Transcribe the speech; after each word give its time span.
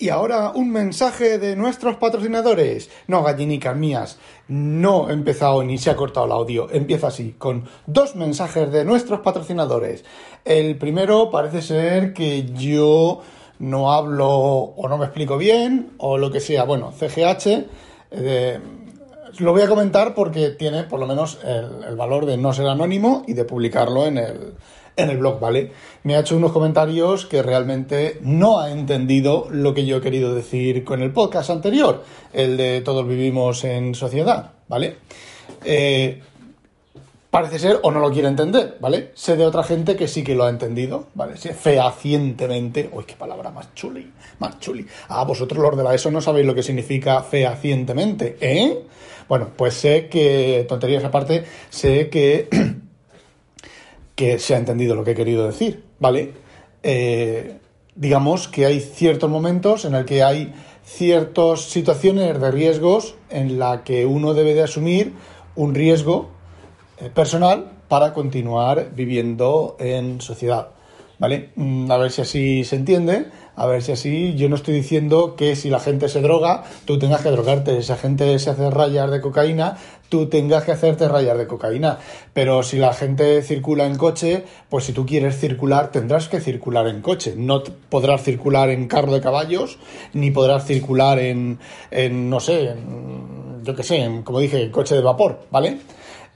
Y 0.00 0.10
ahora 0.10 0.52
un 0.54 0.70
mensaje 0.70 1.38
de 1.38 1.56
nuestros 1.56 1.96
patrocinadores. 1.96 2.88
No, 3.08 3.24
gallinicas 3.24 3.76
mías, 3.76 4.18
no 4.46 5.10
he 5.10 5.12
empezado 5.12 5.64
ni 5.64 5.76
se 5.76 5.90
ha 5.90 5.96
cortado 5.96 6.26
el 6.26 6.30
audio. 6.30 6.70
Empieza 6.70 7.08
así, 7.08 7.34
con 7.36 7.64
dos 7.86 8.14
mensajes 8.14 8.70
de 8.70 8.84
nuestros 8.84 9.20
patrocinadores. 9.20 10.04
El 10.44 10.78
primero 10.78 11.32
parece 11.32 11.62
ser 11.62 12.12
que 12.12 12.44
yo 12.52 13.22
no 13.58 13.92
hablo 13.92 14.28
o 14.28 14.88
no 14.88 14.98
me 14.98 15.06
explico 15.06 15.36
bien 15.36 15.90
o 15.98 16.16
lo 16.16 16.30
que 16.30 16.38
sea. 16.38 16.62
Bueno, 16.62 16.92
CGH. 16.92 17.66
Eh, 18.12 18.60
lo 19.38 19.52
voy 19.52 19.62
a 19.62 19.68
comentar 19.68 20.14
porque 20.14 20.50
tiene 20.50 20.84
por 20.84 21.00
lo 21.00 21.08
menos 21.08 21.40
el, 21.44 21.84
el 21.88 21.96
valor 21.96 22.24
de 22.24 22.36
no 22.36 22.52
ser 22.52 22.68
anónimo 22.68 23.24
y 23.26 23.32
de 23.32 23.44
publicarlo 23.44 24.06
en 24.06 24.18
el, 24.18 24.54
en 24.98 25.10
el 25.10 25.18
blog, 25.18 25.40
¿vale? 25.40 25.70
Me 26.02 26.16
ha 26.16 26.20
hecho 26.20 26.36
unos 26.36 26.52
comentarios 26.52 27.24
que 27.24 27.42
realmente 27.42 28.18
no 28.22 28.58
ha 28.60 28.70
entendido 28.70 29.46
lo 29.50 29.72
que 29.72 29.86
yo 29.86 29.96
he 29.96 30.00
querido 30.00 30.34
decir 30.34 30.84
con 30.84 31.02
el 31.02 31.12
podcast 31.12 31.50
anterior, 31.50 32.04
el 32.32 32.56
de 32.56 32.80
todos 32.80 33.06
vivimos 33.06 33.64
en 33.64 33.94
sociedad, 33.94 34.50
¿vale? 34.68 34.96
Eh, 35.64 36.20
parece 37.30 37.58
ser 37.58 37.78
o 37.82 37.90
no 37.92 38.00
lo 38.00 38.10
quiere 38.10 38.28
entender, 38.28 38.76
¿vale? 38.80 39.12
Sé 39.14 39.36
de 39.36 39.46
otra 39.46 39.62
gente 39.62 39.94
que 39.96 40.08
sí 40.08 40.24
que 40.24 40.34
lo 40.34 40.44
ha 40.44 40.50
entendido, 40.50 41.06
¿vale? 41.14 41.36
fehacientemente. 41.36 42.90
Uy, 42.92 43.04
qué 43.04 43.14
palabra 43.14 43.50
más 43.50 43.74
chuli, 43.74 44.10
más 44.40 44.58
chuli. 44.58 44.84
Ah, 45.08 45.24
vosotros 45.24 45.62
los 45.62 45.76
de 45.76 45.84
la 45.84 45.94
ESO 45.94 46.10
no 46.10 46.20
sabéis 46.20 46.46
lo 46.46 46.54
que 46.54 46.62
significa 46.62 47.22
fehacientemente, 47.22 48.36
¿eh? 48.40 48.82
Bueno, 49.28 49.50
pues 49.54 49.74
sé 49.74 50.08
que, 50.08 50.64
tonterías 50.68 51.04
aparte, 51.04 51.44
sé 51.68 52.08
que 52.08 52.48
que 54.18 54.40
se 54.40 54.56
ha 54.56 54.58
entendido 54.58 54.96
lo 54.96 55.04
que 55.04 55.12
he 55.12 55.14
querido 55.14 55.46
decir, 55.46 55.84
¿vale? 56.00 56.32
Eh, 56.82 57.58
digamos 57.94 58.48
que 58.48 58.66
hay 58.66 58.80
ciertos 58.80 59.30
momentos 59.30 59.84
en 59.84 59.94
el 59.94 60.06
que 60.06 60.24
hay 60.24 60.52
ciertas 60.84 61.60
situaciones 61.60 62.40
de 62.40 62.50
riesgos 62.50 63.14
en 63.30 63.60
la 63.60 63.84
que 63.84 64.06
uno 64.06 64.34
debe 64.34 64.54
de 64.54 64.64
asumir 64.64 65.12
un 65.54 65.72
riesgo 65.72 66.30
eh, 66.98 67.10
personal 67.14 67.70
para 67.86 68.12
continuar 68.12 68.90
viviendo 68.92 69.76
en 69.78 70.20
sociedad. 70.20 70.70
¿Vale? 71.20 71.50
Mm, 71.54 71.88
a 71.88 71.96
ver 71.98 72.10
si 72.10 72.22
así 72.22 72.64
se 72.64 72.74
entiende, 72.74 73.26
a 73.58 73.66
ver 73.66 73.82
si 73.82 73.92
así. 73.92 74.34
Yo 74.36 74.48
no 74.48 74.54
estoy 74.54 74.74
diciendo 74.74 75.34
que 75.36 75.56
si 75.56 75.68
la 75.68 75.80
gente 75.80 76.08
se 76.08 76.20
droga, 76.20 76.64
tú 76.84 76.98
tengas 76.98 77.22
que 77.22 77.30
drogarte. 77.30 77.82
Si 77.82 77.88
la 77.88 77.96
gente 77.96 78.38
se 78.38 78.50
hace 78.50 78.70
rayas 78.70 79.10
de 79.10 79.20
cocaína, 79.20 79.76
tú 80.08 80.28
tengas 80.28 80.64
que 80.64 80.72
hacerte 80.72 81.08
rayas 81.08 81.36
de 81.36 81.46
cocaína. 81.46 81.98
Pero 82.32 82.62
si 82.62 82.78
la 82.78 82.92
gente 82.94 83.42
circula 83.42 83.86
en 83.86 83.96
coche, 83.96 84.44
pues 84.68 84.84
si 84.84 84.92
tú 84.92 85.04
quieres 85.04 85.38
circular, 85.38 85.90
tendrás 85.90 86.28
que 86.28 86.40
circular 86.40 86.86
en 86.86 87.02
coche. 87.02 87.34
No 87.36 87.62
podrás 87.88 88.22
circular 88.22 88.70
en 88.70 88.86
carro 88.86 89.12
de 89.12 89.20
caballos, 89.20 89.78
ni 90.12 90.30
podrás 90.30 90.64
circular 90.64 91.18
en, 91.18 91.58
en 91.90 92.30
no 92.30 92.38
sé, 92.38 92.70
en, 92.70 93.64
yo 93.64 93.74
qué 93.74 93.82
sé, 93.82 93.96
en, 93.96 94.22
como 94.22 94.38
dije, 94.38 94.62
en 94.62 94.70
coche 94.70 94.94
de 94.94 95.02
vapor, 95.02 95.40
¿vale? 95.50 95.78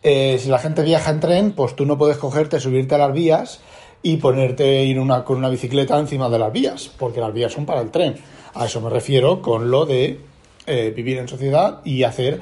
Eh, 0.03 0.39
si 0.41 0.48
la 0.48 0.59
gente 0.59 0.83
viaja 0.83 1.12
en 1.12 1.20
tren, 1.20 1.53
pues 1.53 1.77
tú 1.77 1.86
no 1.86 1.97
puedes 1.97 2.17
cogerte, 2.17 2.59
subirte 2.59 2.97
a 2.97 2.98
las 2.98 3.12
vías 3.12 3.61
y 4.03 4.17
ponerte 4.17 4.84
ir 4.84 4.98
una, 4.98 5.25
con 5.25 5.39
una 5.39 5.48
bicicleta 5.48 5.98
encima 5.98 6.28
de 6.28 6.39
las 6.39 6.53
vías, 6.53 6.91
porque 6.98 7.20
las 7.20 7.33
vías 7.33 7.53
son 7.53 7.67
para 7.67 7.81
el 7.81 7.91
tren. 7.91 8.17
A 8.55 8.67
eso 8.67 8.81
me 8.81 8.91
refiero 8.91 9.41
con 9.41 9.70
lo 9.70 9.86
de 9.86 10.20
eh, 10.67 10.92
vivir 10.95 11.19
en 11.19 11.28
sociedad 11.28 11.81
y 11.84 12.03
hacer 12.03 12.41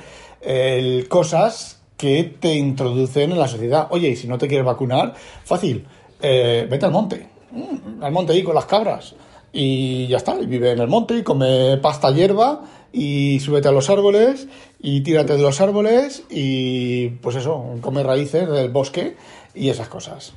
cosas 1.08 1.81
que 2.00 2.25
te 2.41 2.55
introducen 2.55 3.31
en 3.31 3.38
la 3.38 3.47
sociedad. 3.47 3.88
Oye, 3.91 4.08
y 4.08 4.16
si 4.16 4.27
no 4.27 4.38
te 4.38 4.48
quieres 4.48 4.64
vacunar, 4.64 5.14
fácil, 5.44 5.86
eh, 6.22 6.66
vete 6.69 6.86
al 6.86 6.92
monte, 6.92 7.28
mm, 7.50 8.03
al 8.03 8.11
monte 8.11 8.33
ahí 8.33 8.42
con 8.42 8.55
las 8.55 8.64
cabras. 8.64 9.14
Y 9.53 10.06
ya 10.06 10.16
está, 10.16 10.41
y 10.41 10.47
vive 10.47 10.70
en 10.70 10.78
el 10.78 10.88
monte 10.88 11.19
y 11.19 11.22
come 11.22 11.77
pasta 11.77 12.11
hierba 12.11 12.62
y 12.91 13.38
súbete 13.41 13.69
a 13.69 13.72
los 13.72 13.91
árboles 13.91 14.48
y 14.81 15.03
tírate 15.03 15.36
de 15.36 15.42
los 15.42 15.61
árboles 15.61 16.22
y 16.31 17.08
pues 17.20 17.36
eso, 17.36 17.77
come 17.83 18.03
raíces 18.03 18.48
del 18.48 18.70
bosque 18.70 19.16
y 19.54 19.69
esas 19.69 19.88
cosas 19.88 20.32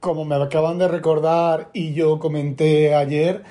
como 0.00 0.24
me 0.24 0.36
acaban 0.36 0.78
de 0.78 0.88
recordar 0.88 1.70
y 1.72 1.92
yo 1.92 2.18
comenté 2.18 2.94
ayer, 2.94 3.42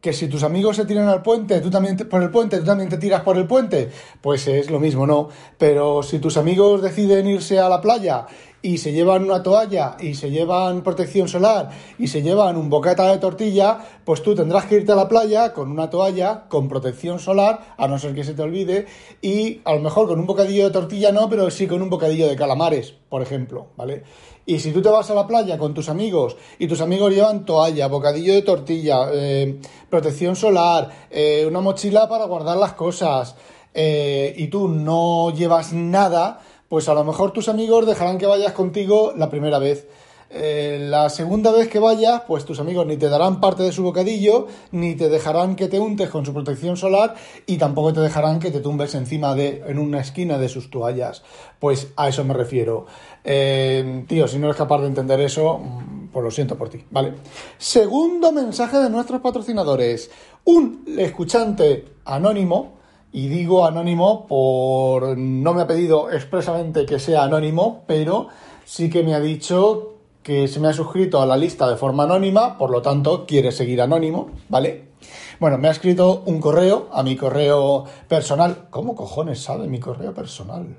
que 0.00 0.12
si 0.12 0.26
tus 0.26 0.42
amigos 0.42 0.76
se 0.76 0.84
tiran 0.84 1.08
al 1.08 1.22
puente, 1.22 1.60
tú 1.60 1.70
también 1.70 1.96
por 1.96 2.22
el 2.22 2.30
puente, 2.30 2.58
tú 2.58 2.64
también 2.64 2.88
te 2.88 2.98
tiras 2.98 3.22
por 3.22 3.38
el 3.38 3.46
puente, 3.46 3.88
pues 4.20 4.48
es 4.48 4.68
lo 4.68 4.80
mismo, 4.80 5.06
¿no? 5.06 5.28
Pero 5.58 6.02
si 6.02 6.18
tus 6.18 6.36
amigos 6.36 6.82
deciden 6.82 7.28
irse 7.28 7.60
a 7.60 7.68
la 7.68 7.80
playa 7.80 8.26
y 8.62 8.78
se 8.78 8.92
llevan 8.92 9.24
una 9.24 9.42
toalla 9.42 9.96
y 10.00 10.14
se 10.14 10.30
llevan 10.30 10.82
protección 10.82 11.26
solar 11.28 11.70
y 11.98 12.06
se 12.06 12.22
llevan 12.22 12.56
un 12.56 12.70
bocata 12.70 13.10
de 13.10 13.18
tortilla, 13.18 13.78
pues 14.04 14.22
tú 14.22 14.34
tendrás 14.36 14.66
que 14.66 14.76
irte 14.76 14.92
a 14.92 14.94
la 14.94 15.08
playa 15.08 15.52
con 15.52 15.70
una 15.70 15.90
toalla, 15.90 16.44
con 16.48 16.68
protección 16.68 17.18
solar, 17.18 17.74
a 17.76 17.88
no 17.88 17.98
ser 17.98 18.14
que 18.14 18.22
se 18.22 18.34
te 18.34 18.42
olvide, 18.42 18.86
y 19.20 19.60
a 19.64 19.74
lo 19.74 19.80
mejor 19.80 20.06
con 20.06 20.20
un 20.20 20.26
bocadillo 20.26 20.64
de 20.64 20.70
tortilla 20.70 21.10
no, 21.10 21.28
pero 21.28 21.50
sí 21.50 21.66
con 21.66 21.82
un 21.82 21.90
bocadillo 21.90 22.28
de 22.28 22.36
calamares, 22.36 22.94
por 23.08 23.20
ejemplo, 23.20 23.66
¿vale? 23.76 24.04
Y 24.46 24.58
si 24.58 24.72
tú 24.72 24.80
te 24.80 24.88
vas 24.88 25.10
a 25.10 25.14
la 25.14 25.26
playa 25.26 25.58
con 25.58 25.74
tus 25.74 25.88
amigos 25.88 26.36
y 26.58 26.66
tus 26.66 26.80
amigos 26.80 27.12
llevan 27.12 27.44
toalla, 27.44 27.88
bocadillo 27.88 28.34
de 28.34 28.42
tortilla, 28.42 29.08
eh, 29.12 29.60
protección 29.90 30.34
solar, 30.34 30.88
eh, 31.10 31.44
una 31.46 31.60
mochila 31.60 32.08
para 32.08 32.26
guardar 32.26 32.56
las 32.56 32.72
cosas, 32.72 33.36
eh, 33.74 34.34
y 34.36 34.48
tú 34.48 34.68
no 34.68 35.30
llevas 35.30 35.72
nada, 35.72 36.40
pues 36.72 36.88
a 36.88 36.94
lo 36.94 37.04
mejor 37.04 37.32
tus 37.32 37.50
amigos 37.50 37.84
dejarán 37.84 38.16
que 38.16 38.24
vayas 38.24 38.52
contigo 38.52 39.12
la 39.14 39.28
primera 39.28 39.58
vez. 39.58 39.86
Eh, 40.30 40.78
la 40.88 41.10
segunda 41.10 41.52
vez 41.52 41.68
que 41.68 41.78
vayas, 41.78 42.22
pues 42.26 42.46
tus 42.46 42.60
amigos 42.60 42.86
ni 42.86 42.96
te 42.96 43.10
darán 43.10 43.42
parte 43.42 43.62
de 43.62 43.72
su 43.72 43.82
bocadillo, 43.82 44.46
ni 44.70 44.94
te 44.94 45.10
dejarán 45.10 45.54
que 45.54 45.68
te 45.68 45.78
untes 45.78 46.08
con 46.08 46.24
su 46.24 46.32
protección 46.32 46.78
solar 46.78 47.14
y 47.44 47.58
tampoco 47.58 47.92
te 47.92 48.00
dejarán 48.00 48.40
que 48.40 48.50
te 48.50 48.60
tumbes 48.60 48.94
encima 48.94 49.34
de, 49.34 49.62
en 49.66 49.78
una 49.78 50.00
esquina 50.00 50.38
de 50.38 50.48
sus 50.48 50.70
toallas. 50.70 51.22
Pues 51.58 51.88
a 51.94 52.08
eso 52.08 52.24
me 52.24 52.32
refiero. 52.32 52.86
Eh, 53.22 54.06
tío, 54.08 54.26
si 54.26 54.38
no 54.38 54.46
eres 54.46 54.56
capaz 54.56 54.80
de 54.80 54.86
entender 54.86 55.20
eso, 55.20 55.58
mm, 55.58 56.08
pues 56.10 56.24
lo 56.24 56.30
siento 56.30 56.56
por 56.56 56.70
ti, 56.70 56.82
¿vale? 56.90 57.12
Segundo 57.58 58.32
mensaje 58.32 58.78
de 58.78 58.88
nuestros 58.88 59.20
patrocinadores. 59.20 60.10
Un 60.44 60.86
escuchante 60.96 61.84
anónimo 62.06 62.80
y 63.12 63.28
digo 63.28 63.66
anónimo 63.66 64.26
por... 64.26 65.16
no 65.18 65.54
me 65.54 65.62
ha 65.62 65.66
pedido 65.66 66.10
expresamente 66.10 66.86
que 66.86 66.98
sea 66.98 67.24
anónimo, 67.24 67.82
pero 67.86 68.28
sí 68.64 68.88
que 68.88 69.02
me 69.02 69.14
ha 69.14 69.20
dicho 69.20 69.94
que 70.22 70.48
se 70.48 70.60
me 70.60 70.68
ha 70.68 70.72
suscrito 70.72 71.20
a 71.20 71.26
la 71.26 71.36
lista 71.36 71.68
de 71.68 71.76
forma 71.76 72.04
anónima, 72.04 72.56
por 72.56 72.70
lo 72.70 72.80
tanto 72.80 73.26
quiere 73.26 73.52
seguir 73.52 73.82
anónimo, 73.82 74.30
¿vale? 74.48 74.92
Bueno, 75.40 75.58
me 75.58 75.68
ha 75.68 75.72
escrito 75.72 76.22
un 76.26 76.40
correo 76.40 76.88
a 76.92 77.02
mi 77.02 77.16
correo 77.16 77.84
personal. 78.08 78.68
¿Cómo 78.70 78.94
cojones 78.94 79.42
sabe 79.42 79.66
mi 79.66 79.80
correo 79.80 80.14
personal? 80.14 80.76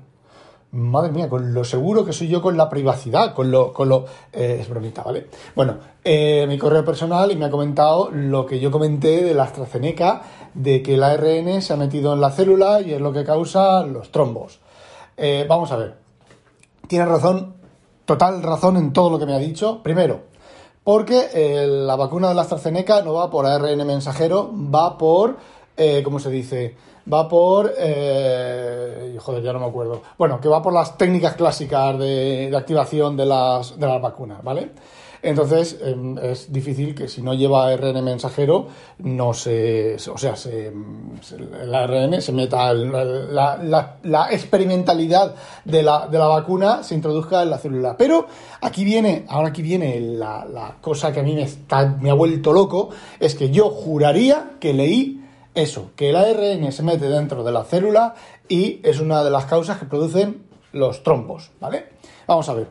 Madre 0.74 1.12
mía, 1.12 1.28
con 1.28 1.54
lo 1.54 1.62
seguro 1.62 2.04
que 2.04 2.12
soy 2.12 2.26
yo 2.26 2.42
con 2.42 2.56
la 2.56 2.68
privacidad, 2.68 3.32
con 3.32 3.48
lo... 3.48 3.72
Con 3.72 3.88
lo 3.88 4.06
eh, 4.32 4.58
es 4.60 4.68
bromita, 4.68 5.04
¿vale? 5.04 5.28
Bueno, 5.54 5.76
eh, 6.02 6.46
mi 6.48 6.58
correo 6.58 6.84
personal 6.84 7.30
y 7.30 7.36
me 7.36 7.44
ha 7.44 7.50
comentado 7.50 8.10
lo 8.10 8.44
que 8.44 8.58
yo 8.58 8.72
comenté 8.72 9.22
de 9.22 9.34
la 9.34 9.44
AstraZeneca, 9.44 10.22
de 10.52 10.82
que 10.82 10.94
el 10.94 11.04
ARN 11.04 11.62
se 11.62 11.72
ha 11.72 11.76
metido 11.76 12.12
en 12.12 12.20
la 12.20 12.32
célula 12.32 12.80
y 12.80 12.92
es 12.92 13.00
lo 13.00 13.12
que 13.12 13.22
causa 13.22 13.84
los 13.84 14.10
trombos. 14.10 14.58
Eh, 15.16 15.46
vamos 15.48 15.70
a 15.70 15.76
ver. 15.76 15.94
Tiene 16.88 17.06
razón, 17.06 17.54
total 18.04 18.42
razón 18.42 18.76
en 18.76 18.92
todo 18.92 19.10
lo 19.10 19.18
que 19.20 19.26
me 19.26 19.34
ha 19.34 19.38
dicho. 19.38 19.80
Primero, 19.80 20.22
porque 20.82 21.66
la 21.68 21.94
vacuna 21.94 22.28
de 22.28 22.34
la 22.34 22.42
AstraZeneca 22.42 23.00
no 23.02 23.14
va 23.14 23.30
por 23.30 23.46
ARN 23.46 23.86
mensajero, 23.86 24.50
va 24.52 24.98
por, 24.98 25.36
¿cómo 26.02 26.18
se 26.18 26.30
dice? 26.30 26.74
Va 27.12 27.28
por. 27.28 27.72
Eh, 27.78 29.16
joder, 29.20 29.42
ya 29.42 29.52
no 29.52 29.60
me 29.60 29.66
acuerdo. 29.66 30.02
Bueno, 30.18 30.40
que 30.40 30.48
va 30.48 30.62
por 30.62 30.72
las 30.72 30.96
técnicas 30.96 31.34
clásicas 31.34 31.98
de, 31.98 32.52
activación 32.56 33.16
de 33.16 33.26
las, 33.26 33.78
de 33.78 33.86
las 33.86 34.00
vacunas, 34.00 34.42
¿vale? 34.42 34.70
Entonces 35.22 35.78
em, 35.80 36.18
es 36.18 36.52
difícil 36.52 36.94
que 36.94 37.08
si 37.08 37.22
no 37.22 37.32
lleva 37.32 37.68
ARN 37.68 38.04
mensajero, 38.04 38.66
no 38.98 39.32
se. 39.32 39.96
O 40.12 40.18
sea, 40.18 40.36
se, 40.36 40.68
el 40.68 41.74
ARN 41.74 42.20
se 42.20 42.32
meta. 42.32 42.74
La, 42.74 44.28
experimentalidad 44.30 45.34
de 45.64 45.82
la, 45.82 46.08
de 46.08 46.18
la 46.18 46.26
vacuna 46.26 46.82
se 46.82 46.94
introduzca 46.94 47.42
en 47.42 47.50
la 47.50 47.58
célula. 47.58 47.96
Pero 47.96 48.26
aquí 48.60 48.84
viene, 48.84 49.24
ahora 49.28 49.48
aquí 49.48 49.62
viene 49.62 49.98
la, 49.98 50.76
cosa 50.82 51.10
que 51.10 51.20
a 51.20 51.22
mí 51.22 51.34
me 52.00 52.10
ha 52.10 52.14
vuelto 52.14 52.52
loco: 52.52 52.90
es 53.18 53.34
que 53.34 53.48
yo 53.48 53.70
juraría 53.70 54.50
que 54.60 54.74
leí 54.74 55.23
eso, 55.54 55.92
que 55.96 56.10
el 56.10 56.16
ARN 56.16 56.72
se 56.72 56.82
mete 56.82 57.08
dentro 57.08 57.44
de 57.44 57.52
la 57.52 57.64
célula 57.64 58.14
y 58.48 58.80
es 58.82 59.00
una 59.00 59.22
de 59.22 59.30
las 59.30 59.46
causas 59.46 59.78
que 59.78 59.86
producen 59.86 60.46
los 60.72 61.02
trombos, 61.02 61.52
¿vale? 61.60 61.90
Vamos 62.26 62.48
a 62.48 62.54
ver. 62.54 62.68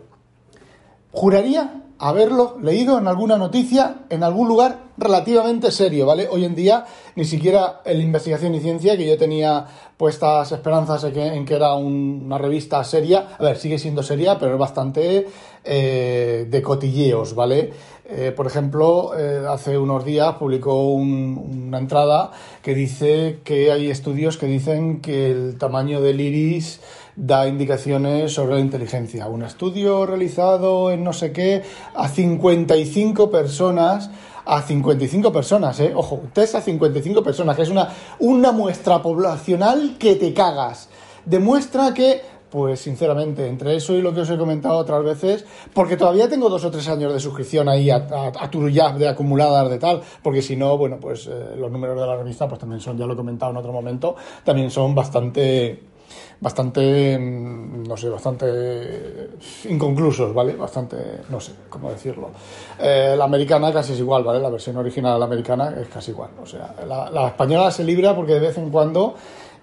Juraría 1.11 1.83
haberlo 2.03 2.57
leído 2.61 2.97
en 2.97 3.07
alguna 3.07 3.37
noticia, 3.37 3.99
en 4.09 4.23
algún 4.23 4.49
lugar 4.49 4.79
relativamente 4.97 5.71
serio, 5.71 6.05
¿vale? 6.05 6.27
Hoy 6.29 6.43
en 6.43 6.53
día 6.53 6.85
ni 7.15 7.23
siquiera 7.23 7.81
en 7.85 8.01
investigación 8.01 8.53
y 8.55 8.59
ciencia, 8.59 8.97
que 8.97 9.07
yo 9.07 9.17
tenía 9.17 9.65
puestas 9.95 10.51
esperanzas 10.51 11.05
en 11.05 11.45
que, 11.45 11.55
era 11.55 11.75
una 11.75 12.37
revista 12.37 12.83
seria, 12.83 13.37
a 13.39 13.43
ver, 13.43 13.57
sigue 13.57 13.79
siendo 13.79 14.03
seria, 14.03 14.37
pero 14.37 14.53
es 14.53 14.59
bastante 14.59 15.27
eh, 15.63 16.45
de 16.49 16.61
cotilleos, 16.61 17.35
¿vale? 17.35 17.71
Eh, 18.05 18.33
por 18.35 18.47
ejemplo, 18.47 19.17
eh, 19.17 19.45
hace 19.47 19.77
unos 19.77 20.03
días 20.03 20.35
publicó 20.35 20.91
una 20.91 21.77
entrada 21.77 22.31
que 22.61 22.75
dice 22.75 23.39
que 23.45 23.71
hay 23.71 23.89
estudios 23.89 24.37
que 24.37 24.45
dicen 24.45 24.99
que 24.99 25.31
el 25.31 25.57
tamaño 25.57 26.01
del 26.01 26.19
iris 26.19 26.81
da 27.15 27.47
indicaciones 27.47 28.33
sobre 28.33 28.55
la 28.55 28.61
inteligencia. 28.61 29.27
Un 29.27 29.43
estudio 29.43 30.05
realizado 30.05 30.91
en 30.91 31.03
no 31.03 31.13
sé 31.13 31.31
qué 31.31 31.63
a 31.95 32.07
55 32.07 33.29
personas 33.29 34.09
a 34.45 34.61
55 34.61 35.31
personas, 35.31 35.79
¿eh? 35.79 35.93
Ojo, 35.95 36.21
test 36.33 36.55
a 36.55 36.61
55 36.61 37.23
personas, 37.23 37.55
que 37.55 37.61
es 37.61 37.69
una, 37.69 37.89
una 38.19 38.51
muestra 38.51 39.01
poblacional 39.01 39.95
que 39.97 40.15
te 40.15 40.33
cagas. 40.33 40.89
Demuestra 41.25 41.93
que, 41.93 42.21
pues 42.49 42.81
sinceramente, 42.81 43.47
entre 43.47 43.75
eso 43.75 43.93
y 43.93 44.01
lo 44.01 44.13
que 44.13 44.21
os 44.21 44.29
he 44.29 44.37
comentado 44.37 44.77
otras 44.77 45.01
veces, 45.03 45.45
porque 45.73 45.95
todavía 45.95 46.27
tengo 46.27 46.49
dos 46.49 46.65
o 46.65 46.71
tres 46.71 46.87
años 46.89 47.13
de 47.13 47.19
suscripción 47.19 47.69
ahí 47.69 47.89
a, 47.89 48.05
a, 48.07 48.97
de 48.97 49.07
acumuladas 49.07 49.69
de 49.69 49.79
tal, 49.79 50.01
porque 50.21 50.41
si 50.41 50.57
no, 50.57 50.77
bueno, 50.77 50.97
pues 50.99 51.27
eh, 51.27 51.55
los 51.57 51.71
números 51.71 51.99
de 51.99 52.05
la 52.05 52.17
revista, 52.17 52.47
pues 52.47 52.59
también 52.59 52.81
son, 52.81 52.97
ya 52.97 53.05
lo 53.05 53.13
he 53.13 53.17
comentado 53.17 53.51
en 53.51 53.57
otro 53.57 53.71
momento, 53.71 54.15
también 54.43 54.69
son 54.69 54.93
bastante 54.93 55.92
bastante, 56.39 57.17
mm, 57.17 57.83
no 57.83 57.95
sé, 57.95 58.09
bastante 58.09 59.29
inconclusos, 59.69 60.33
¿vale? 60.33 60.55
Bastante, 60.55 60.97
no 61.29 61.39
sé 61.39 61.53
cómo 61.69 61.89
decirlo. 61.89 62.31
Eh, 62.79 63.15
la 63.17 63.23
americana 63.23 63.71
casi 63.71 63.93
es 63.93 63.99
igual, 63.99 64.23
¿vale? 64.23 64.39
La 64.39 64.49
versión 64.49 64.77
original 64.77 65.13
de 65.13 65.19
la 65.19 65.25
americana 65.25 65.75
es 65.79 65.87
casi 65.87 66.11
igual. 66.11 66.31
O 66.41 66.45
sea, 66.45 66.75
la, 66.85 67.27
española 67.27 67.71
se 67.71 67.83
libra 67.83 68.15
porque 68.15 68.33
de 68.33 68.39
vez 68.39 68.57
en 68.57 68.69
cuando 68.69 69.15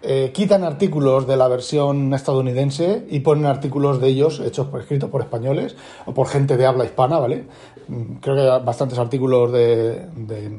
eh, 0.02 0.30
quitan 0.32 0.64
artículos 0.64 1.26
de 1.26 1.36
la 1.36 1.48
versión 1.48 2.14
estadounidense 2.14 3.06
y 3.10 3.20
ponen 3.20 3.44
artículos 3.44 4.00
de 4.00 4.08
ellos 4.08 4.40
hechos 4.40 4.68
por, 4.68 4.80
escritos 4.80 5.10
por 5.10 5.20
españoles 5.20 5.76
o 6.06 6.14
por 6.14 6.28
gente 6.28 6.56
de 6.56 6.64
habla 6.64 6.84
hispana, 6.84 7.18
¿vale? 7.18 7.44
Mm, 7.88 8.14
creo 8.20 8.36
que 8.36 8.42
hay 8.42 8.64
bastantes 8.64 8.98
artículos 8.98 9.52
de 9.52 10.06
de 10.16 10.50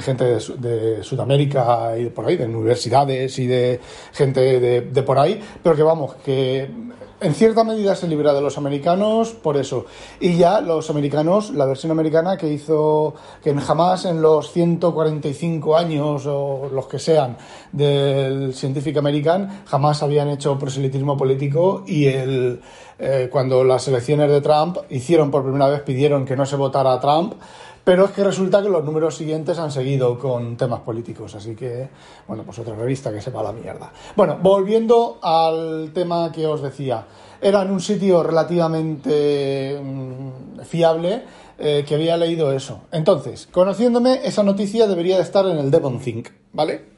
gente 0.00 0.38
de, 0.58 1.02
Sudamérica 1.02 1.96
y 1.96 2.04
de 2.04 2.10
por 2.10 2.26
ahí, 2.26 2.36
de 2.36 2.46
universidades 2.46 3.38
y 3.38 3.46
de 3.46 3.80
gente 4.12 4.60
de, 4.60 5.02
por 5.02 5.18
ahí, 5.18 5.40
pero 5.62 5.76
que 5.76 5.82
vamos, 5.82 6.14
que 6.24 6.68
en 7.20 7.34
cierta 7.34 7.64
medida 7.64 7.96
se 7.96 8.06
libra 8.06 8.32
de 8.32 8.40
los 8.40 8.58
americanos 8.58 9.30
por 9.30 9.56
eso. 9.56 9.86
Y 10.20 10.36
ya 10.36 10.60
los 10.60 10.88
americanos, 10.90 11.50
la 11.50 11.66
versión 11.66 11.90
americana 11.90 12.36
que 12.36 12.48
hizo, 12.48 13.14
que 13.42 13.54
jamás 13.54 14.04
en 14.04 14.22
los 14.22 14.52
145 14.52 15.76
años 15.76 16.26
o 16.26 16.70
los 16.72 16.86
que 16.86 16.98
sean 16.98 17.36
del 17.72 18.54
Scientific 18.54 18.96
American, 18.96 19.64
jamás 19.66 20.02
habían 20.02 20.28
hecho 20.28 20.58
proselitismo 20.58 21.16
político 21.16 21.82
y 21.86 22.06
el, 22.06 22.60
eh, 23.00 23.28
cuando 23.30 23.62
las 23.62 23.86
elecciones 23.86 24.28
de 24.28 24.40
Trump 24.40 24.78
hicieron 24.90 25.30
por 25.30 25.44
primera 25.44 25.68
vez, 25.68 25.82
pidieron 25.82 26.24
que 26.24 26.36
no 26.36 26.44
se 26.44 26.56
votara 26.56 26.92
a 26.92 27.00
Trump, 27.00 27.34
pero 27.88 28.04
es 28.04 28.10
que 28.10 28.22
resulta 28.22 28.60
que 28.60 28.68
los 28.68 28.84
números 28.84 29.16
siguientes 29.16 29.58
han 29.58 29.70
seguido 29.70 30.18
con 30.18 30.58
temas 30.58 30.80
políticos, 30.80 31.34
así 31.34 31.56
que, 31.56 31.88
bueno, 32.26 32.42
pues 32.44 32.58
otra 32.58 32.74
revista 32.74 33.10
que 33.10 33.22
sepa 33.22 33.42
la 33.42 33.50
mierda. 33.50 33.90
Bueno, 34.14 34.36
volviendo 34.42 35.18
al 35.22 35.90
tema 35.94 36.30
que 36.30 36.46
os 36.46 36.60
decía, 36.60 37.06
era 37.40 37.62
en 37.62 37.70
un 37.70 37.80
sitio 37.80 38.22
relativamente 38.22 39.80
mm, 39.82 40.60
fiable 40.66 41.22
eh, 41.58 41.82
que 41.88 41.94
había 41.94 42.18
leído 42.18 42.52
eso. 42.52 42.82
Entonces, 42.92 43.48
conociéndome, 43.50 44.20
esa 44.22 44.42
noticia 44.42 44.86
debería 44.86 45.16
de 45.16 45.22
estar 45.22 45.46
en 45.46 45.56
el 45.56 45.70
Devon 45.70 45.98
Think, 45.98 46.28
¿vale? 46.52 46.90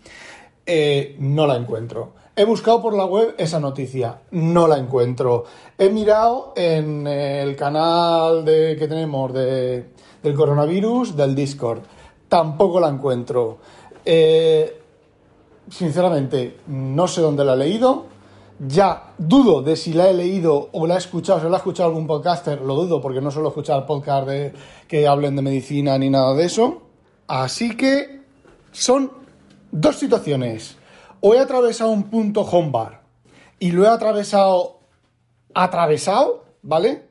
Eh, 0.66 1.14
no 1.20 1.46
la 1.46 1.54
encuentro. 1.54 2.14
He 2.34 2.44
buscado 2.44 2.82
por 2.82 2.94
la 2.94 3.04
web 3.04 3.36
esa 3.38 3.60
noticia, 3.60 4.22
no 4.32 4.66
la 4.66 4.78
encuentro. 4.78 5.44
He 5.78 5.88
mirado 5.88 6.52
en 6.56 7.06
el 7.06 7.54
canal 7.54 8.44
de, 8.44 8.76
que 8.76 8.88
tenemos 8.88 9.32
de 9.32 9.90
del 10.22 10.34
coronavirus 10.34 11.16
del 11.16 11.34
Discord. 11.34 11.80
Tampoco 12.28 12.80
la 12.80 12.88
encuentro. 12.88 13.58
Eh, 14.04 14.80
sinceramente, 15.68 16.58
no 16.68 17.08
sé 17.08 17.20
dónde 17.20 17.44
la 17.44 17.54
he 17.54 17.56
leído. 17.56 18.06
Ya 18.66 19.14
dudo 19.16 19.62
de 19.62 19.74
si 19.74 19.94
la 19.94 20.10
he 20.10 20.14
leído 20.14 20.68
o 20.72 20.86
la 20.86 20.96
he 20.96 20.98
escuchado, 20.98 21.40
si 21.40 21.46
la 21.46 21.54
ha 21.54 21.56
escuchado 21.56 21.88
algún 21.88 22.06
podcaster, 22.06 22.60
lo 22.60 22.74
dudo 22.74 23.00
porque 23.00 23.22
no 23.22 23.30
suelo 23.30 23.48
escuchar 23.48 23.86
podcast 23.86 24.28
de, 24.28 24.52
que 24.86 25.08
hablen 25.08 25.34
de 25.34 25.42
medicina 25.42 25.96
ni 25.96 26.10
nada 26.10 26.34
de 26.34 26.44
eso. 26.44 26.82
Así 27.26 27.76
que 27.76 28.20
son 28.70 29.12
dos 29.72 29.96
situaciones. 29.96 30.76
O 31.20 31.34
he 31.34 31.38
atravesado 31.38 31.90
un 31.90 32.04
punto 32.04 32.42
home 32.42 32.70
bar 32.70 33.02
y 33.58 33.72
lo 33.72 33.84
he 33.84 33.88
atravesado 33.88 34.80
atravesado, 35.54 36.44
¿vale? 36.62 37.09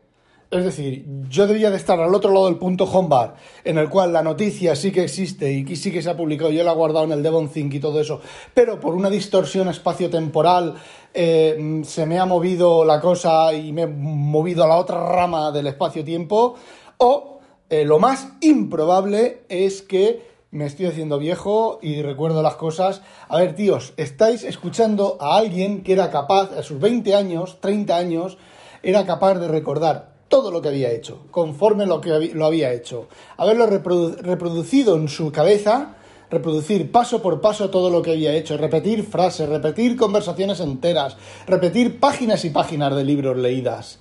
Es 0.51 0.63
decir, 0.63 1.05
yo 1.29 1.45
debía 1.45 1.69
de 1.69 1.77
estar 1.77 1.99
al 1.99 2.15
otro 2.15 2.33
lado 2.33 2.47
del 2.47 2.57
punto 2.57 2.85
home 2.85 3.07
bar, 3.07 3.35
en 3.63 3.77
el 3.77 3.87
cual 3.87 4.11
la 4.11 4.23
noticia 4.23 4.75
sí 4.75 4.91
que 4.91 5.03
existe 5.03 5.51
y 5.51 5.75
sí 5.75 5.91
que 5.91 6.01
se 6.01 6.09
ha 6.09 6.17
publicado, 6.17 6.49
yo 6.49 6.63
la 6.63 6.71
he 6.71 6.75
guardado 6.75 7.05
en 7.05 7.11
el 7.11 7.21
Devon 7.21 7.49
Think 7.49 7.75
y 7.75 7.79
todo 7.79 8.01
eso, 8.01 8.19
pero 8.55 8.79
por 8.79 8.95
una 8.95 9.11
distorsión 9.11 9.67
espaciotemporal 9.67 10.73
eh, 11.13 11.81
se 11.85 12.07
me 12.07 12.17
ha 12.17 12.25
movido 12.25 12.83
la 12.83 12.99
cosa 12.99 13.53
y 13.53 13.71
me 13.71 13.83
he 13.83 13.87
movido 13.87 14.63
a 14.63 14.67
la 14.67 14.77
otra 14.77 15.05
rama 15.05 15.51
del 15.51 15.67
espacio-tiempo, 15.67 16.55
o 16.97 17.39
eh, 17.69 17.85
lo 17.85 17.99
más 17.99 18.29
improbable 18.41 19.43
es 19.49 19.83
que 19.83 20.27
me 20.49 20.65
estoy 20.65 20.87
haciendo 20.87 21.19
viejo 21.19 21.77
y 21.83 22.01
recuerdo 22.01 22.41
las 22.41 22.55
cosas. 22.55 23.03
A 23.27 23.37
ver, 23.37 23.53
tíos, 23.53 23.93
estáis 23.97 24.43
escuchando 24.43 25.17
a 25.21 25.37
alguien 25.37 25.83
que 25.83 25.93
era 25.93 26.09
capaz, 26.09 26.57
a 26.57 26.63
sus 26.63 26.79
20 26.79 27.13
años, 27.13 27.61
30 27.61 27.95
años, 27.95 28.39
era 28.81 29.05
capaz 29.05 29.35
de 29.35 29.47
recordar 29.47 30.17
todo 30.29 30.51
lo 30.51 30.61
que 30.61 30.69
había 30.69 30.91
hecho, 30.91 31.25
conforme 31.31 31.85
lo 31.85 31.99
que 31.99 32.31
lo 32.33 32.45
había 32.45 32.71
hecho. 32.71 33.09
Haberlo 33.35 33.65
reproducido 33.65 34.95
en 34.95 35.09
su 35.09 35.31
cabeza, 35.31 35.95
reproducir 36.29 36.91
paso 36.91 37.21
por 37.21 37.41
paso 37.41 37.69
todo 37.69 37.89
lo 37.89 38.01
que 38.01 38.11
había 38.11 38.33
hecho, 38.33 38.55
repetir 38.55 39.03
frases, 39.03 39.49
repetir 39.49 39.97
conversaciones 39.97 40.59
enteras, 40.59 41.17
repetir 41.47 41.99
páginas 41.99 42.45
y 42.45 42.51
páginas 42.51 42.95
de 42.95 43.03
libros 43.03 43.35
leídas. 43.37 43.99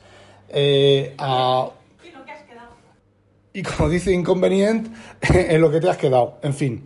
Eh, 0.51 1.17
y 3.53 3.63
como 3.63 3.89
dice 3.89 4.13
Inconvenient, 4.13 4.95
en 5.35 5.61
lo 5.61 5.71
que 5.71 5.81
te 5.81 5.89
has 5.89 5.97
quedado, 5.97 6.39
en 6.43 6.55
fin. 6.55 6.85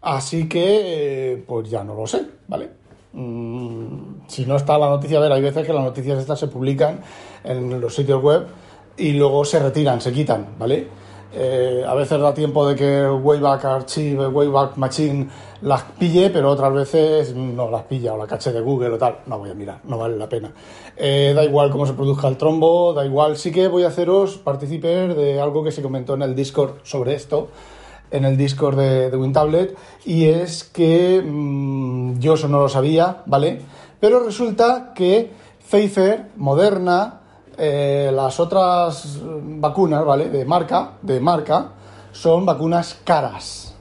Así 0.00 0.48
que, 0.48 1.32
eh, 1.34 1.44
pues 1.46 1.68
ya 1.68 1.84
no 1.84 1.94
lo 1.94 2.06
sé, 2.06 2.22
¿vale? 2.48 2.81
Mm, 3.12 4.26
si 4.26 4.46
no 4.46 4.56
está 4.56 4.78
la 4.78 4.88
noticia, 4.88 5.18
a 5.18 5.20
ver, 5.20 5.32
hay 5.32 5.42
veces 5.42 5.66
que 5.66 5.72
las 5.72 5.84
noticias 5.84 6.18
estas 6.18 6.38
se 6.38 6.48
publican 6.48 7.00
en 7.44 7.80
los 7.80 7.94
sitios 7.94 8.22
web 8.22 8.46
y 8.96 9.12
luego 9.12 9.44
se 9.44 9.58
retiran, 9.58 10.00
se 10.00 10.12
quitan, 10.12 10.54
¿vale? 10.58 10.88
Eh, 11.34 11.82
a 11.86 11.94
veces 11.94 12.20
da 12.20 12.34
tiempo 12.34 12.68
de 12.68 12.76
que 12.76 13.08
Wayback 13.08 13.64
Archive, 13.64 14.28
Wayback 14.28 14.76
Machine 14.76 15.28
las 15.62 15.82
pille, 15.98 16.28
pero 16.28 16.50
otras 16.50 16.72
veces 16.74 17.34
no 17.34 17.70
las 17.70 17.84
pilla, 17.84 18.12
o 18.12 18.18
la 18.18 18.26
caché 18.26 18.52
de 18.52 18.60
Google 18.60 18.90
o 18.90 18.98
tal. 18.98 19.18
No 19.26 19.38
voy 19.38 19.50
a 19.50 19.54
mirar, 19.54 19.80
no 19.84 19.96
vale 19.96 20.16
la 20.16 20.28
pena. 20.28 20.52
Eh, 20.94 21.32
da 21.34 21.42
igual 21.42 21.70
cómo 21.70 21.86
se 21.86 21.94
produzca 21.94 22.28
el 22.28 22.36
trombo, 22.36 22.92
da 22.92 23.06
igual. 23.06 23.36
Sí 23.38 23.50
que 23.50 23.68
voy 23.68 23.84
a 23.84 23.88
haceros 23.88 24.36
partícipes 24.38 25.16
de 25.16 25.40
algo 25.40 25.64
que 25.64 25.72
se 25.72 25.80
comentó 25.80 26.14
en 26.14 26.22
el 26.22 26.34
Discord 26.34 26.80
sobre 26.82 27.14
esto, 27.14 27.48
en 28.12 28.24
el 28.24 28.36
Discord 28.36 28.76
de, 28.76 29.10
de 29.10 29.16
WinTablet, 29.16 29.76
y 30.04 30.26
es 30.26 30.64
que 30.64 31.22
mm, 31.22 32.18
yo 32.18 32.34
eso 32.34 32.48
no 32.48 32.60
lo 32.60 32.68
sabía, 32.68 33.22
¿vale? 33.26 33.60
Pero 33.98 34.22
resulta 34.22 34.92
que 34.94 35.32
Pfizer, 35.68 36.30
Moderna, 36.36 37.20
eh, 37.56 38.10
las 38.14 38.40
otras 38.40 39.18
vacunas, 39.22 40.04
¿vale? 40.04 40.28
De 40.28 40.44
marca, 40.44 40.92
de 41.02 41.20
marca, 41.20 41.72
son 42.12 42.44
vacunas 42.44 42.98
caras. 43.04 43.74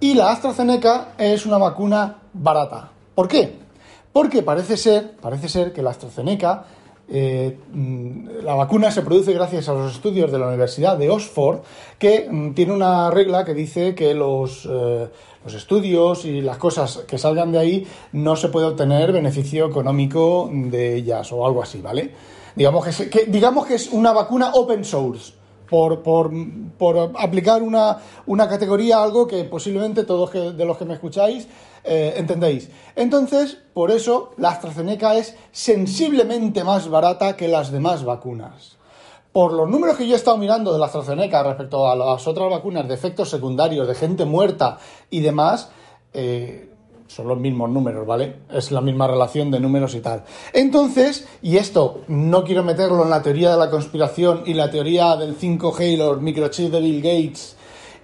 Y 0.00 0.14
la 0.14 0.30
AstraZeneca 0.30 1.08
es 1.18 1.46
una 1.46 1.58
vacuna 1.58 2.16
barata. 2.32 2.90
¿Por 3.14 3.28
qué? 3.28 3.58
Porque 4.12 4.42
parece 4.42 4.76
ser, 4.76 5.16
parece 5.20 5.48
ser 5.48 5.72
que 5.72 5.82
la 5.82 5.90
AstraZeneca, 5.90 6.64
eh, 7.14 7.58
mm, 7.70 8.42
la 8.42 8.54
vacuna 8.54 8.90
se 8.90 9.02
produce 9.02 9.34
gracias 9.34 9.68
a 9.68 9.74
los 9.74 9.92
estudios 9.92 10.32
de 10.32 10.38
la 10.38 10.48
Universidad 10.48 10.96
de 10.96 11.10
Oxford, 11.10 11.58
que 11.98 12.26
mm, 12.30 12.54
tiene 12.54 12.72
una 12.72 13.10
regla 13.10 13.44
que 13.44 13.52
dice 13.52 13.94
que 13.94 14.14
los, 14.14 14.66
eh, 14.70 15.08
los 15.44 15.54
estudios 15.54 16.24
y 16.24 16.40
las 16.40 16.56
cosas 16.56 17.04
que 17.06 17.18
salgan 17.18 17.52
de 17.52 17.58
ahí 17.58 17.86
no 18.12 18.34
se 18.34 18.48
puede 18.48 18.68
obtener 18.68 19.12
beneficio 19.12 19.66
económico 19.66 20.48
de 20.50 20.96
ellas 20.96 21.30
o 21.32 21.44
algo 21.44 21.62
así, 21.62 21.82
¿vale? 21.82 22.12
Digamos 22.56 22.86
que, 22.86 23.26
digamos 23.26 23.66
que 23.66 23.74
es 23.74 23.90
una 23.92 24.12
vacuna 24.12 24.52
open 24.54 24.82
source. 24.82 25.34
Por, 25.68 26.02
por, 26.02 26.30
aplicar 27.18 27.62
una, 27.62 27.98
una, 28.26 28.46
categoría, 28.46 29.02
algo 29.02 29.26
que 29.26 29.44
posiblemente 29.44 30.04
todos 30.04 30.30
de 30.32 30.64
los 30.66 30.76
que 30.76 30.84
me 30.84 30.94
escucháis 30.94 31.48
eh, 31.84 32.14
entendéis. 32.16 32.68
Entonces, 32.94 33.58
por 33.72 33.90
eso 33.90 34.32
la 34.36 34.50
AstraZeneca 34.50 35.16
es 35.16 35.34
sensiblemente 35.50 36.62
más 36.62 36.88
barata 36.88 37.36
que 37.36 37.48
las 37.48 37.72
demás 37.72 38.04
vacunas. 38.04 38.76
por 39.32 39.54
los 39.54 39.66
números 39.68 39.96
que 39.96 40.06
yo 40.06 40.12
he 40.12 40.16
estado 40.16 40.36
mirando 40.36 40.74
de 40.74 40.78
la 40.78 40.86
AstraZeneca 40.86 41.42
respecto 41.42 41.90
a 41.90 41.96
las 41.96 42.26
otras 42.28 42.50
vacunas 42.50 42.86
de 42.86 42.94
efectos 42.94 43.30
secundarios, 43.30 43.88
de 43.88 43.94
gente 43.94 44.26
muerta 44.26 44.76
y 45.08 45.20
demás, 45.20 45.70
eh, 46.12 46.71
son 47.14 47.28
los 47.28 47.38
mismos 47.38 47.68
números, 47.68 48.06
¿vale? 48.06 48.36
Es 48.50 48.72
la 48.72 48.80
misma 48.80 49.06
relación 49.06 49.50
de 49.50 49.60
números 49.60 49.94
y 49.94 50.00
tal. 50.00 50.24
Entonces, 50.52 51.28
y 51.42 51.58
esto 51.58 52.00
no 52.08 52.42
quiero 52.42 52.62
meterlo 52.62 53.02
en 53.02 53.10
la 53.10 53.22
teoría 53.22 53.50
de 53.50 53.58
la 53.58 53.70
conspiración 53.70 54.42
y 54.46 54.54
la 54.54 54.70
teoría 54.70 55.16
del 55.16 55.38
5G 55.38 55.92
y 55.92 55.96
los 55.96 56.20
microchips 56.22 56.72
de 56.72 56.80
Bill 56.80 57.02
Gates 57.02 57.56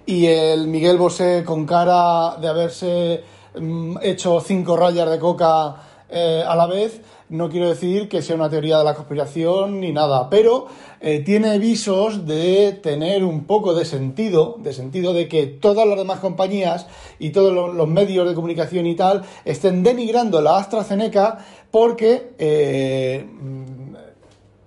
y 0.05 0.27
el 0.27 0.67
Miguel 0.67 0.97
Bosé 0.97 1.43
con 1.43 1.65
cara 1.65 2.35
de 2.37 2.47
haberse 2.47 3.23
mm, 3.59 3.97
hecho 4.01 4.39
cinco 4.41 4.77
rayas 4.77 5.09
de 5.09 5.17
coca 5.17 5.75
eh, 6.09 6.43
a 6.47 6.55
la 6.55 6.67
vez, 6.67 7.01
no 7.29 7.49
quiero 7.49 7.69
decir 7.69 8.09
que 8.09 8.21
sea 8.21 8.35
una 8.35 8.49
teoría 8.49 8.79
de 8.79 8.83
la 8.83 8.95
conspiración 8.95 9.79
ni 9.79 9.91
nada, 9.91 10.29
pero 10.29 10.67
eh, 10.99 11.19
tiene 11.19 11.59
visos 11.59 12.25
de 12.25 12.73
tener 12.73 13.23
un 13.23 13.45
poco 13.45 13.75
de 13.75 13.85
sentido, 13.85 14.55
de 14.59 14.73
sentido 14.73 15.13
de 15.13 15.27
que 15.27 15.45
todas 15.45 15.87
las 15.87 15.97
demás 15.97 16.19
compañías 16.19 16.87
y 17.19 17.29
todos 17.29 17.73
los, 17.75 17.87
medios 17.87 18.27
de 18.27 18.35
comunicación 18.35 18.87
y 18.87 18.95
tal 18.95 19.23
estén 19.45 19.83
denigrando 19.83 20.41
la 20.41 20.57
AstraZeneca 20.57 21.45
porque 21.69 22.33
eh, 22.39 23.27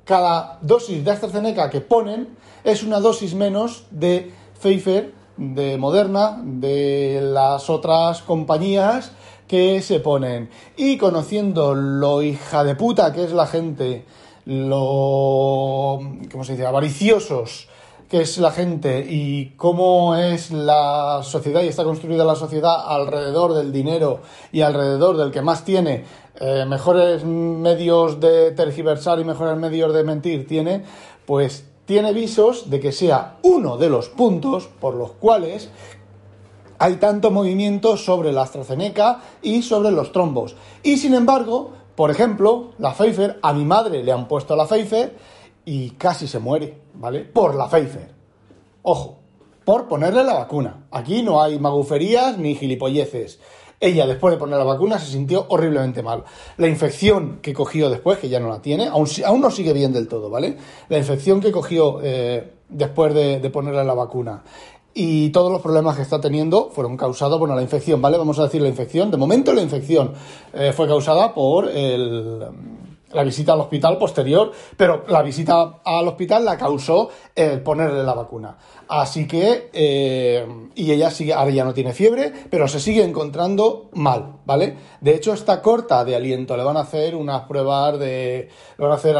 cada 0.05 0.59
dosis 0.63 1.05
de 1.05 1.11
AstraZeneca 1.11 1.69
que 1.69 1.81
ponen 1.81 2.29
es 2.63 2.85
una 2.85 3.01
dosis 3.01 3.35
menos 3.35 3.87
de 3.91 4.31
Pfizer, 4.61 5.13
de 5.37 5.77
Moderna, 5.79 6.41
de 6.45 7.21
las 7.23 7.69
otras 7.69 8.23
compañías 8.23 9.13
que 9.53 9.83
se 9.83 10.01
ponen. 10.01 10.49
Y 10.79 10.97
conociendo 10.97 11.75
lo 11.75 12.23
hija 12.23 12.65
de 12.65 12.75
puta 12.75 13.13
que 13.13 13.23
es 13.23 13.33
la 13.33 13.47
gente, 13.47 14.07
lo. 14.47 16.01
¿cómo 16.31 16.43
se 16.43 16.53
dice? 16.53 16.65
avariciosos 16.65 17.69
que 18.09 18.23
es 18.23 18.39
la 18.39 18.51
gente 18.51 19.07
y 19.07 19.53
cómo 19.59 20.17
es 20.17 20.53
la 20.53 21.21
sociedad 21.23 21.63
y 21.63 21.69
está 21.69 21.85
construida 21.85 22.25
la 22.25 22.35
sociedad 22.35 22.77
alrededor 22.87 23.53
del 23.53 23.73
dinero 23.73 24.23
y 24.53 24.63
alrededor 24.63 25.19
del 25.19 25.31
que 25.31 25.43
más 25.43 25.67
tiene 25.67 26.05
eh, 26.41 26.65
mejores 26.67 27.23
medios 27.25 28.21
de 28.21 28.53
tergiversar 28.53 29.21
y 29.21 29.25
mejores 29.25 29.59
medios 29.59 29.93
de 29.93 30.03
mentir 30.03 30.47
tiene, 30.47 30.83
pues 31.27 31.67
tiene 31.85 32.15
visos 32.15 32.71
de 32.71 32.81
que 32.81 32.93
sea 32.93 33.37
uno 33.43 33.77
de 33.77 33.91
los 33.91 34.09
puntos 34.09 34.69
por 34.81 34.95
los 34.95 35.13
cuales 35.13 35.71
hay 36.83 36.97
tanto 36.97 37.31
movimiento 37.31 37.97
sobre 37.97 38.33
la 38.33 38.43
AstraZeneca 38.43 39.21
y 39.41 39.63
sobre 39.63 39.93
los 39.93 40.11
trombos. 40.11 40.57
Y 40.83 40.97
sin 40.97 41.15
embargo, 41.15 41.71
por 41.95 42.11
ejemplo, 42.11 42.73
la 42.79 42.93
Pfizer, 42.93 43.39
a 43.41 43.53
mi 43.53 43.65
madre 43.65 44.03
le 44.03 44.11
han 44.11 44.27
puesto 44.27 44.57
la 44.57 44.67
Pfizer 44.67 45.17
y 45.65 45.91
casi 45.91 46.27
se 46.27 46.41
muere, 46.41 46.77
¿vale? 46.95 47.21
Por 47.21 47.55
la 47.55 47.69
Pfizer. 47.69 48.11
Ojo, 48.83 49.19
por 49.65 49.87
ponerle 49.87 50.25
la 50.25 50.35
vacuna. 50.35 50.87
Aquí 50.91 51.23
no 51.23 51.41
hay 51.41 51.61
maguferías 51.61 52.37
ni 52.37 52.57
gilipolleces. 52.57 53.39
Ella, 53.79 54.05
después 54.05 54.33
de 54.35 54.39
poner 54.39 54.59
la 54.59 54.65
vacuna, 54.65 54.99
se 54.99 55.13
sintió 55.13 55.47
horriblemente 55.51 56.03
mal. 56.03 56.25
La 56.57 56.67
infección 56.67 57.39
que 57.43 57.53
cogió 57.53 57.91
después, 57.91 58.19
que 58.19 58.29
ya 58.29 58.41
no 58.41 58.49
la 58.49 58.61
tiene, 58.61 58.89
aún, 58.89 59.07
aún 59.25 59.41
no 59.41 59.53
sigue 59.53 59.73
bien 59.73 59.93
del 59.93 60.09
todo, 60.09 60.31
¿vale? 60.31 60.57
La 60.89 60.99
infección 60.99 61.41
que 61.41 61.53
cogió 61.53 62.01
eh, 62.03 62.55
después 62.69 63.15
de, 63.15 63.39
de, 63.39 63.51
ponerle 63.51 63.85
la 63.85 63.95
vacuna 63.95 64.43
y 64.95 65.31
todos 65.31 65.51
los 65.51 65.63
problemas 65.63 65.97
que 65.97 66.03
está 66.03 66.21
teniendo 66.21 66.71
fueron 66.71 66.97
causados 66.97 67.39
por 67.39 67.49
la 67.49 67.63
infección, 67.63 68.03
¿vale? 68.03 68.19
Vamos 68.19 68.39
a 68.39 68.45
decir 68.45 68.61
la 68.61 68.69
infección. 68.69 69.11
De 69.11 69.17
momento 69.17 69.53
la 69.53 69.63
infección 69.63 70.13
eh, 70.53 70.73
fue 70.75 70.87
causada 70.87 71.35
por 71.35 71.69
el, 71.69 72.41
la 73.13 73.23
visita 73.25 73.53
al 73.53 73.61
hospital 73.61 73.99
posterior, 73.99 74.53
pero 74.77 75.05
la 75.09 75.23
visita 75.23 75.81
al 75.85 76.09
hospital 76.09 76.45
la 76.45 76.57
causó 76.57 77.11
el 77.35 77.61
ponerle 77.61 78.03
la 78.03 78.15
vacuna. 78.15 78.57
Así 78.89 79.27
que, 79.27 79.71
eh, 79.73 80.47
y 80.75 80.93
ella 80.93 81.11
sigue, 81.11 81.33
ahora 81.33 81.51
ya 81.51 81.65
no 81.65 81.73
tiene 81.73 81.93
fiebre, 81.93 82.33
pero 82.51 82.69
se 82.69 82.81
sigue 82.81 83.05
encontrando 83.05 83.89
mal, 83.95 84.37
¿vale? 84.45 84.77
De 85.01 85.15
hecho, 85.15 85.33
está 85.33 85.63
corta 85.63 86.05
de 86.05 86.17
aliento, 86.17 86.57
le 86.57 86.65
van 86.65 86.77
a 86.77 86.81
hacer 86.81 87.15
unas 87.15 87.43
pruebas 87.43 87.99
de, 87.99 88.49
le 88.77 88.83
van 88.83 88.93
a 88.93 88.97
hacer 88.97 89.17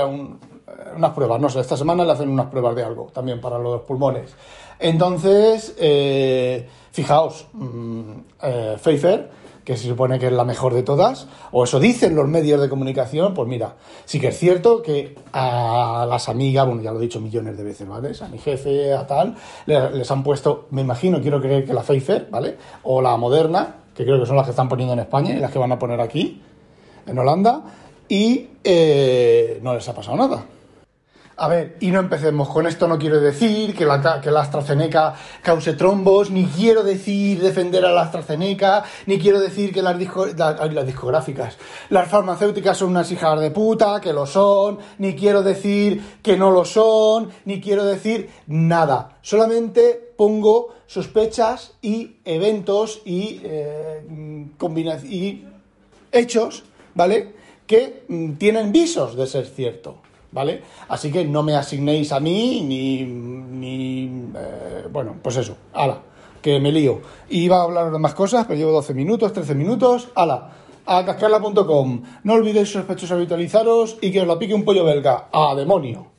unas 0.97 1.11
pruebas, 1.13 1.41
no 1.41 1.49
sé, 1.49 1.61
esta 1.61 1.77
semana 1.77 2.05
le 2.05 2.13
hacen 2.13 2.29
unas 2.29 2.47
pruebas 2.47 2.75
de 2.77 2.85
algo 2.85 3.11
también 3.13 3.41
para 3.41 3.59
los 3.59 3.83
pulmones. 3.83 4.35
Entonces, 4.79 5.75
eh, 5.79 6.69
fijaos, 6.91 7.47
mm, 7.53 8.13
eh, 8.43 8.77
Pfeiffer, 8.81 9.31
que 9.65 9.77
se 9.77 9.87
supone 9.87 10.19
que 10.19 10.27
es 10.27 10.33
la 10.33 10.45
mejor 10.45 10.75
de 10.75 10.83
todas, 10.83 11.29
o 11.53 11.65
eso 11.65 11.79
dicen 11.79 12.17
los 12.17 12.27
medios 12.27 12.61
de 12.61 12.69
comunicación, 12.69 13.33
pues 13.33 13.49
mira, 13.49 13.75
sí 14.05 14.19
que 14.19 14.29
es 14.29 14.39
cierto 14.39 14.83
que 14.83 15.15
a 15.33 16.05
las 16.09 16.29
amigas, 16.29 16.67
bueno, 16.67 16.83
ya 16.83 16.91
lo 16.91 16.99
he 16.99 17.03
dicho 17.03 17.21
millones 17.21 17.57
de 17.57 17.63
veces, 17.63 17.89
¿vale? 17.89 18.11
A 18.21 18.29
mi 18.29 18.39
jefe, 18.39 18.93
a 18.93 19.07
tal, 19.07 19.37
les 19.67 20.11
han 20.11 20.25
puesto, 20.25 20.67
me 20.71 20.81
imagino, 20.81 21.21
quiero 21.21 21.41
creer 21.41 21.65
que 21.65 21.73
la 21.73 21.83
Pfeiffer, 21.83 22.27
¿vale? 22.31 22.57
O 22.83 23.01
la 23.01 23.17
Moderna, 23.17 23.77
que 23.95 24.05
creo 24.05 24.19
que 24.19 24.27
son 24.27 24.37
las 24.37 24.47
que 24.47 24.51
están 24.51 24.69
poniendo 24.69 24.95
en 24.95 25.01
España 25.01 25.35
y 25.35 25.39
las 25.39 25.53
que 25.53 25.59
van 25.61 25.71
a 25.71 25.79
poner 25.79 26.01
aquí, 26.01 26.43
en 27.07 27.19
Holanda, 27.19 27.63
y 28.09 28.49
eh, 28.65 29.61
no 29.63 29.75
les 29.75 29.89
ha 29.89 29.95
pasado 29.95 30.17
nada. 30.17 30.45
A 31.43 31.49
ver, 31.49 31.77
y 31.81 31.91
no 31.91 31.99
empecemos. 31.99 32.49
Con 32.49 32.69
esto 32.69 32.87
no 32.87 32.97
quiero 32.97 33.21
decir 33.21 33.75
que 33.75 33.85
la, 33.85 34.21
que 34.21 34.31
la 34.31 34.43
AstraZeneca 34.43 35.17
cause 35.43 35.73
trombos, 35.73 36.31
ni 36.31 36.45
quiero 36.47 36.85
decir 36.85 37.43
defender 37.43 37.85
a 37.85 37.91
la 37.91 38.03
AstraZeneca, 38.03 38.85
ni 39.07 39.19
quiero 39.19 39.41
decir 39.41 39.75
que 39.75 39.83
las, 39.83 39.97
las 39.99 40.87
discográficas, 40.87 41.59
las 41.91 42.09
farmacéuticas 42.09 42.79
son 42.79 42.91
unas 42.91 43.11
hijas 43.11 43.41
de 43.41 43.51
puta, 43.51 44.01
que 44.01 44.13
lo 44.13 44.25
son, 44.25 44.79
ni 44.99 45.17
quiero 45.17 45.43
decir 45.43 46.19
que 46.23 46.37
no 46.37 46.53
lo 46.53 46.65
son, 46.65 47.31
ni 47.45 47.61
quiero 47.61 47.87
decir 47.87 48.31
nada. 48.47 49.19
Solamente 49.23 50.13
pongo 50.17 50.69
sospechas 50.87 51.73
y 51.83 52.19
eventos 52.25 53.03
y, 53.05 53.41
eh, 53.43 54.07
y 55.11 55.45
hechos, 56.13 56.63
¿vale? 56.95 57.35
Que 57.67 58.05
mm, 58.07 58.35
tienen 58.35 58.71
visos 58.71 59.17
de 59.17 59.27
ser 59.27 59.47
cierto. 59.47 59.97
¿Vale? 60.33 60.63
Así 60.89 61.13
que 61.13 61.25
no 61.25 61.43
me 61.43 61.55
asignéis 61.55 62.13
a 62.13 62.21
mí 62.21 62.63
ni, 62.63 63.05
ni 63.05 64.31
eh, 64.35 64.89
bueno, 64.91 65.17
pues 65.23 65.37
eso, 65.37 65.57
ala, 65.73 66.01
que 66.41 66.59
me 66.59 66.73
lío. 66.73 67.01
Iba 67.29 67.59
a 67.59 67.63
hablar 67.63 67.93
de 67.93 67.99
más 67.99 68.15
cosas, 68.15 68.47
pero 68.47 68.59
llevo 68.59 68.73
12 68.73 68.95
minutos, 68.95 69.33
13 69.33 69.55
minutos, 69.55 70.09
ala, 70.15 70.51
a 70.87 71.05
cascarla.com. 71.05 72.03
No 72.25 72.33
olvidéis 72.35 72.73
sospechosos 72.73 73.13
habitualizaros 73.13 73.99
y 74.01 74.11
que 74.11 74.23
os 74.23 74.27
la 74.27 74.39
pique 74.39 74.55
un 74.55 74.65
pollo 74.65 74.85
belga. 74.85 75.29
¡A 75.33 75.55
demonio! 75.55 76.12